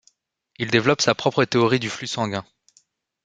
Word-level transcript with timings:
Il 0.57 0.71
développe 0.71 0.99
sa 0.99 1.13
propre 1.13 1.45
théorie 1.45 1.79
du 1.79 1.87
flux 1.87 2.07
sanguin. 2.07 2.43